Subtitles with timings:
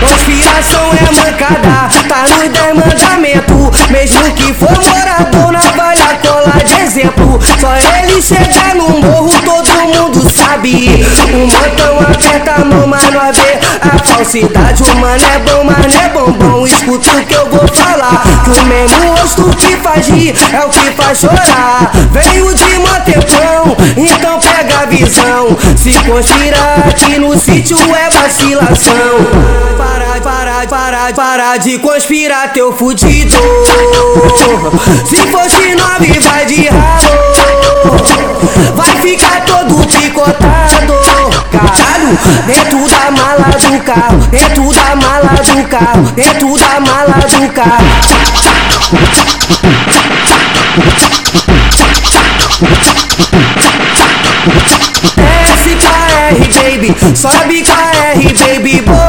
[0.00, 6.80] Conspiração é mancada, tá no dez mandamento Mesmo que for morador, na valha cola de
[6.80, 7.38] exemplo.
[7.60, 11.04] Só ele chega no morro, todo mundo sabe.
[11.32, 13.36] O montão aperta a mão, mas nós
[13.98, 16.66] falsidade O mano é bom, mas é bombom.
[16.66, 20.68] Escuta o que eu vou falar Que o mesmo rosto que faz rir é o
[20.68, 21.90] que faz chorar.
[22.12, 25.56] Veio de mantepão, então pega a visão.
[25.76, 28.94] Se conspirar aqui no sítio é vacilação.
[29.76, 33.34] Para, para, para, para de conspirar teu fudido.
[35.04, 37.30] Se fosse nove vai de rabo
[38.74, 40.59] Vai ficar todo picotado
[42.46, 47.84] dentro da mala do carro Dentro da mala do carro Dentro da mala do carro
[56.80, 58.99] baby, sobe KR baby, bota pra cantar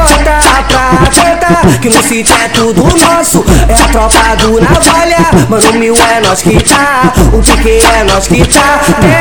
[1.82, 6.40] Que no sítio é tudo nosso, é a tropa do navalha Mano mil é nós
[6.40, 8.78] que tá, o pique é nós que tá.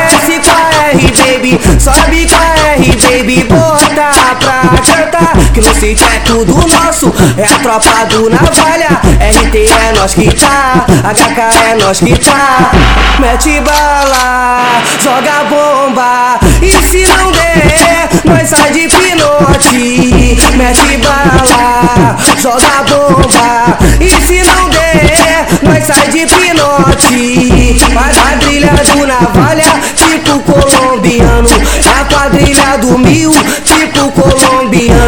[0.08, 8.06] SKR baby, sobe KR baby, bota pra cantar Sítio é tudo nosso, é a tropa
[8.06, 12.72] do navalha RT é nós que tá, HK é nós que tá.
[13.20, 20.38] Mete bala, joga bomba E se não der, nós sai de pinote.
[20.58, 27.80] Mete bala, joga bomba E se não der, nós sai de pinote.
[27.94, 31.50] Faz quadrilha do navalha, tipo colombiano.
[31.50, 33.32] É a quadrilha do mil,
[33.64, 35.01] tipo colombiano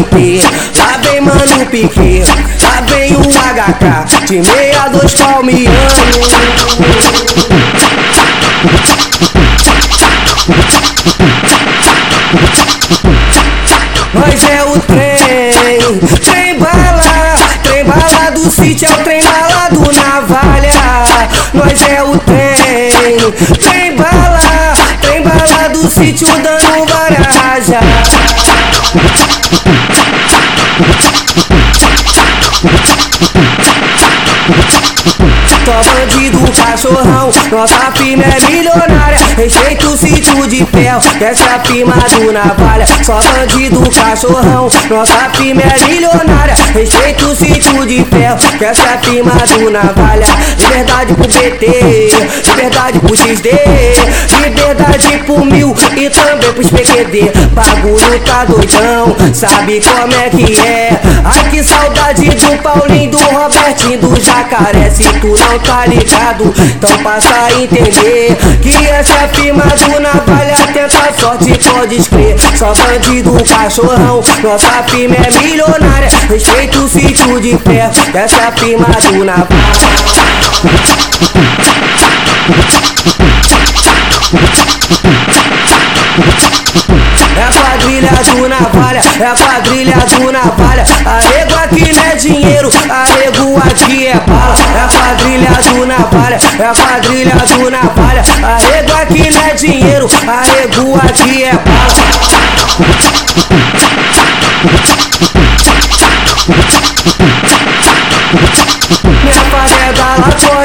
[0.00, 0.42] RT,
[0.78, 2.24] lá vem mano Piquet.
[2.62, 5.76] Lá vem o HK, de 62 palmiano
[14.14, 19.92] Nós é o trem, trem bala, trem bala do sítio é o trem bala do
[19.92, 20.70] navalha.
[21.52, 28.49] Nós é o trem, trem bala, trem bala do sítio dando várias
[28.94, 29.30] rajas.
[35.64, 35.82] Só
[36.50, 39.18] bandido cachorrão, nossa firma é milionária.
[39.36, 42.86] Respeita o sítio de ferro, essa é a firma do navalha.
[43.02, 46.54] Só bandido cachorrão, nossa firma é milionária.
[46.74, 50.26] Respeita o sítio de ferro, essa é a firma do navalha.
[50.58, 51.66] Liberdade pro PT,
[52.46, 53.50] liberdade pro XD
[54.42, 61.00] Liberdade pro mil e também pros PQD Bagulho tá doidão, sabe como é que é?
[61.24, 64.90] Ai que saudade do Paulinho, do Robertinho, do Jacaré.
[64.90, 70.56] Se tu não tá ligado, então passa a entender Que essa a firma do navalha,
[70.72, 72.36] tenta a sorte, pode escrever.
[72.56, 76.08] Só bandido, cachorrão, nossa firma é milionária.
[76.28, 79.50] Respeita o sítio de ferro, essa a firma do navalha.
[87.36, 90.84] É a quadrilha do navalha, é a quadrilha do navalha.
[91.04, 94.54] Arrego aqui não é dinheiro, arrego aqui é bala.
[94.74, 100.06] É a quadrilha do navalha, é a quadrilha do navalha Arrego aqui não é dinheiro,
[100.26, 101.90] arrego aqui é bala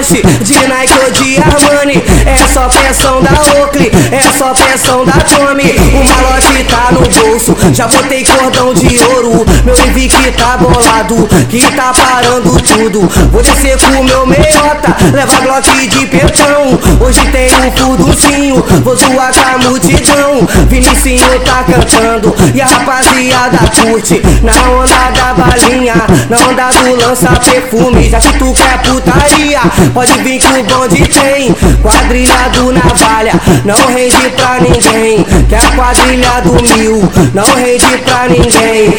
[0.05, 5.71] De Nike ou de Armani É só pressão da Oakley, é só pressão da Tommy.
[5.93, 9.43] O malote tá no bolso, já botei cordão de ouro.
[9.65, 13.01] Meu que tá bolado, que tá parando tudo.
[13.31, 16.79] Vou descer com meu meiota, leva Glock de petão.
[16.99, 20.47] Hoje tem um furducinho, vou zoar com a multidão.
[20.69, 24.21] Vinicinho tá cantando e a rapaziada curte.
[24.43, 25.95] Na onda da balinha,
[26.29, 29.59] na onda do lança perfume Já que tu quer putaria,
[29.95, 33.31] pode vir que o bonde tem Quadrilha do navalha,
[33.63, 38.93] não rende pra ninguém Que a quadrilha do mil, não rende pra ninguém.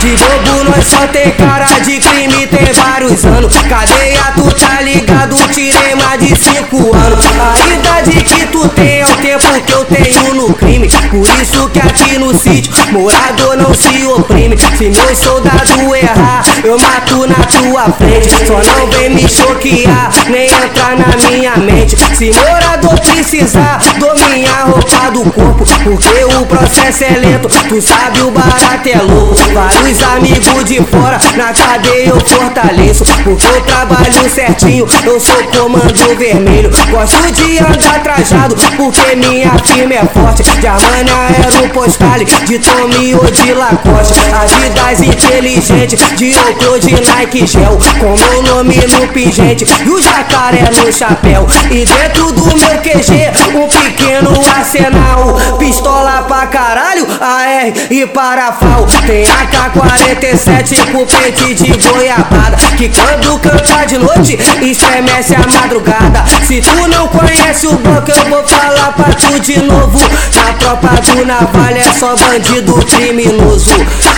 [0.00, 3.54] De bobo nós só tem cara de crime, tem vários anos.
[3.68, 9.60] Cadeia, tu tá ligado, tirei mais de cinco anos idade que tu tem o tempo
[9.64, 10.88] que eu tenho no crime.
[11.10, 14.56] Por isso que aqui no sítio, morador não se oprime.
[14.76, 18.30] Se meu soldado errar, eu mato na tua frente.
[18.46, 21.96] Só não vem me choquear, nem entrar na minha mente.
[22.16, 25.64] Se morador precisar, dou minha roupa do corpo.
[25.84, 29.34] Porque o processo é lento, tu sabe o barato é louco.
[29.52, 33.04] Vários amigos de fora, na cadeia eu fortaleço.
[33.24, 36.70] Porque eu trabalho certinho, eu sou comando vermelho.
[36.90, 40.42] Gosto de andar trajado, porque minha firma é forte.
[40.42, 44.20] De Armani Aeropostale, de Tommy ou de Lacoste.
[44.32, 47.78] Adidas inteligente, de Oclo, de Nike Gel.
[47.98, 51.46] Com meu nome no pingente e o jacaré no chapéu.
[51.70, 55.38] E dentro do meu QG, um pequeno arsenal.
[55.58, 58.86] Pistola pra caralho, AR e parafal.
[59.06, 62.56] Tem AK-47 com pente de goiabada.
[62.76, 66.24] Que quando canta de noite, estremece a madrugada.
[66.46, 69.98] Se tu não conhece o banco, eu vou falar pra tu de novo.
[70.36, 73.70] Na tropa do navalha é só bandido criminoso.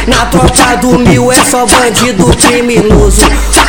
[0.06, 3.22] Na tropa do mil é só bandido criminoso.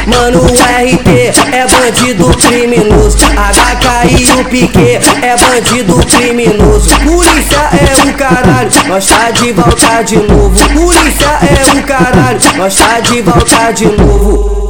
[0.07, 1.09] Mano, o RT
[1.51, 3.17] é bandido criminoso.
[3.17, 6.89] HK e o Pique é bandido criminoso.
[6.99, 10.69] Polícia é o caralho, nós tá de volta de novo.
[10.69, 14.62] Polícia é o caralho, nós tá de volta de novo.